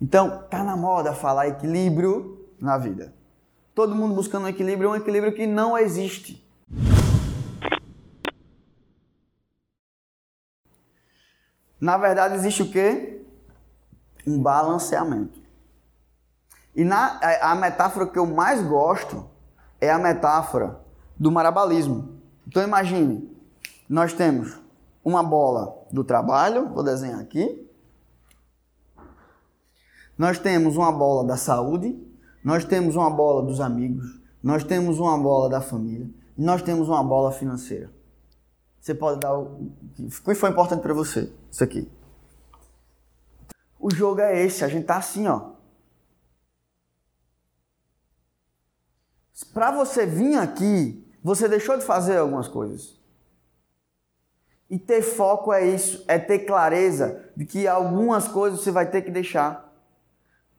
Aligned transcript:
Então, 0.00 0.44
tá 0.48 0.62
na 0.62 0.76
moda 0.76 1.12
falar 1.12 1.48
equilíbrio 1.48 2.46
na 2.60 2.78
vida. 2.78 3.14
Todo 3.74 3.94
mundo 3.94 4.14
buscando 4.14 4.44
um 4.44 4.48
equilíbrio, 4.48 4.90
um 4.90 4.96
equilíbrio 4.96 5.32
que 5.32 5.46
não 5.46 5.76
existe. 5.76 6.46
Na 11.80 11.96
verdade, 11.96 12.34
existe 12.34 12.62
o 12.62 12.70
quê? 12.70 13.24
Um 14.26 14.42
balanceamento. 14.42 15.40
E 16.74 16.84
na, 16.84 17.18
a 17.40 17.54
metáfora 17.54 18.06
que 18.06 18.18
eu 18.18 18.26
mais 18.26 18.62
gosto 18.62 19.28
é 19.80 19.90
a 19.90 19.98
metáfora 19.98 20.80
do 21.16 21.30
marabalismo. 21.30 22.20
Então 22.46 22.62
imagine, 22.62 23.36
nós 23.88 24.12
temos 24.12 24.60
uma 25.04 25.22
bola 25.22 25.86
do 25.92 26.04
trabalho, 26.04 26.68
vou 26.68 26.82
desenhar 26.82 27.20
aqui. 27.20 27.67
Nós 30.18 30.36
temos 30.38 30.76
uma 30.76 30.90
bola 30.90 31.24
da 31.24 31.36
saúde, 31.36 31.96
nós 32.42 32.64
temos 32.64 32.96
uma 32.96 33.08
bola 33.08 33.46
dos 33.46 33.60
amigos, 33.60 34.20
nós 34.42 34.64
temos 34.64 34.98
uma 34.98 35.16
bola 35.16 35.48
da 35.48 35.60
família, 35.60 36.10
nós 36.36 36.60
temos 36.60 36.88
uma 36.88 37.04
bola 37.04 37.30
financeira. 37.30 37.90
Você 38.80 38.94
pode 38.94 39.20
dar 39.20 39.38
o 39.38 39.70
que 40.24 40.34
foi 40.34 40.50
importante 40.50 40.82
para 40.82 40.92
você, 40.92 41.32
isso 41.48 41.62
aqui. 41.62 41.88
O 43.78 43.94
jogo 43.94 44.20
é 44.20 44.44
esse, 44.44 44.64
a 44.64 44.68
gente 44.68 44.86
tá 44.86 44.96
assim, 44.96 45.28
ó. 45.28 45.52
Para 49.54 49.70
você 49.70 50.04
vir 50.04 50.36
aqui, 50.36 51.06
você 51.22 51.48
deixou 51.48 51.78
de 51.78 51.84
fazer 51.84 52.16
algumas 52.16 52.48
coisas. 52.48 52.98
E 54.68 54.78
ter 54.78 55.00
foco 55.00 55.52
é 55.52 55.64
isso, 55.66 56.04
é 56.08 56.18
ter 56.18 56.40
clareza 56.40 57.30
de 57.36 57.46
que 57.46 57.68
algumas 57.68 58.26
coisas 58.26 58.60
você 58.60 58.72
vai 58.72 58.90
ter 58.90 59.02
que 59.02 59.10
deixar. 59.10 59.67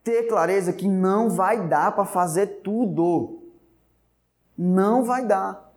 Ter 0.10 0.24
clareza 0.24 0.74
que 0.74 0.88
não 0.88 1.30
vai 1.30 1.68
dar 1.68 1.92
para 1.92 2.04
fazer 2.04 2.62
tudo. 2.64 3.44
Não 4.58 5.04
vai 5.04 5.24
dar. 5.24 5.72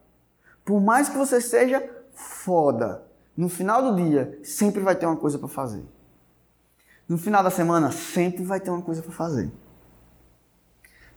Por 0.64 0.80
mais 0.80 1.06
que 1.06 1.18
você 1.18 1.38
seja 1.38 1.86
foda, 2.14 3.02
no 3.36 3.50
final 3.50 3.82
do 3.82 3.94
dia 3.94 4.40
sempre 4.42 4.80
vai 4.80 4.96
ter 4.96 5.04
uma 5.04 5.18
coisa 5.18 5.38
para 5.38 5.48
fazer. 5.48 5.84
No 7.06 7.18
final 7.18 7.42
da 7.44 7.50
semana 7.50 7.92
sempre 7.92 8.42
vai 8.42 8.58
ter 8.58 8.70
uma 8.70 8.80
coisa 8.80 9.02
para 9.02 9.12
fazer. 9.12 9.52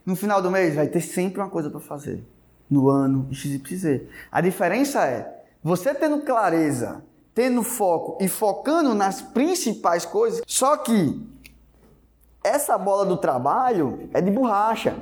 No 0.05 0.17
final 0.17 0.41
do 0.41 0.51
mês 0.51 0.75
vai 0.75 0.87
ter 0.87 0.99
sempre 0.99 1.39
uma 1.39 1.49
coisa 1.49 1.69
para 1.69 1.79
fazer. 1.79 2.21
No 2.69 2.89
ano, 2.89 3.29
XYZ. 3.31 4.01
A 4.29 4.41
diferença 4.41 5.05
é, 5.05 5.45
você 5.63 5.95
tendo 5.95 6.19
clareza, 6.23 7.01
tendo 7.33 7.63
foco 7.63 8.21
e 8.21 8.27
focando 8.27 8.93
nas 8.93 9.21
principais 9.21 10.05
coisas, 10.05 10.41
só 10.45 10.75
que 10.75 11.33
essa 12.45 12.77
bola 12.77 13.05
do 13.05 13.17
trabalho 13.17 14.09
é 14.13 14.21
de 14.21 14.29
borracha. 14.29 14.99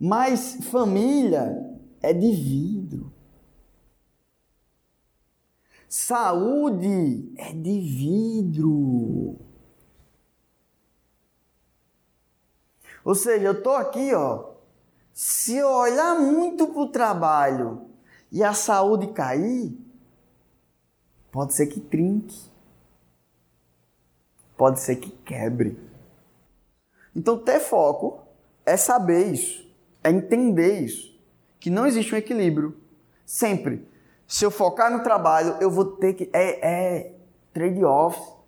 Mas 0.00 0.56
família 0.70 1.54
é 2.00 2.12
de 2.12 2.32
vidro. 2.32 3.12
Saúde 5.88 7.32
é 7.36 7.52
de 7.52 7.80
vidro. 7.80 9.38
Ou 13.04 13.14
seja, 13.14 13.46
eu 13.46 13.52
estou 13.52 13.74
aqui, 13.74 14.14
ó. 14.14 14.52
Se 15.12 15.56
eu 15.56 15.68
olhar 15.68 16.20
muito 16.20 16.68
para 16.68 16.80
o 16.80 16.88
trabalho 16.88 17.86
e 18.30 18.44
a 18.44 18.52
saúde 18.52 19.08
cair, 19.08 19.76
pode 21.32 21.54
ser 21.54 21.66
que 21.66 21.80
trinque. 21.80 22.48
Pode 24.58 24.80
ser 24.80 24.96
que 24.96 25.10
quebre. 25.24 25.78
Então, 27.16 27.38
ter 27.38 27.60
foco 27.60 28.20
é 28.66 28.76
saber 28.76 29.28
isso, 29.28 29.66
é 30.04 30.10
entender 30.10 30.80
isso, 30.80 31.18
que 31.58 31.70
não 31.70 31.86
existe 31.86 32.14
um 32.14 32.18
equilíbrio. 32.18 32.76
Sempre. 33.24 33.88
Se 34.26 34.44
eu 34.44 34.50
focar 34.50 34.92
no 34.92 35.02
trabalho, 35.02 35.56
eu 35.60 35.70
vou 35.70 35.86
ter 35.86 36.12
que. 36.12 36.28
É, 36.34 36.68
é 36.68 37.12
trade-off 37.54 38.38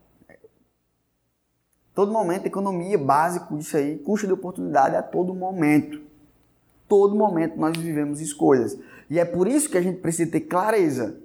Todo 2.01 2.13
momento, 2.13 2.47
economia, 2.47 2.97
básico, 2.97 3.59
isso 3.59 3.77
aí, 3.77 3.99
custo 3.99 4.27
de 4.27 4.33
oportunidade 4.33 4.97
a 4.97 5.03
todo 5.03 5.35
momento. 5.35 6.01
Todo 6.89 7.15
momento 7.15 7.59
nós 7.59 7.77
vivemos 7.77 8.23
escolhas. 8.23 8.79
E 9.11 9.19
é 9.19 9.25
por 9.27 9.49
isso 9.49 9.69
que 9.69 9.77
a 9.77 9.83
gente 9.83 10.01
precisa 10.01 10.31
ter 10.31 10.41
clareza 10.41 11.17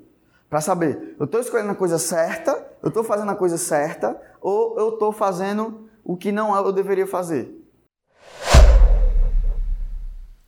para 0.49 0.59
saber, 0.61 1.15
eu 1.19 1.25
estou 1.25 1.39
escolhendo 1.39 1.71
a 1.71 1.75
coisa 1.75 1.97
certa, 1.97 2.54
eu 2.85 2.89
estou 2.89 3.03
fazendo 3.03 3.31
a 3.31 3.35
coisa 3.35 3.57
certa, 3.57 4.15
ou 4.39 4.77
eu 4.77 4.89
estou 4.89 5.11
fazendo 5.11 5.89
o 6.03 6.15
que 6.15 6.31
não 6.31 6.55
eu 6.55 6.71
deveria 6.71 7.07
fazer. 7.07 7.64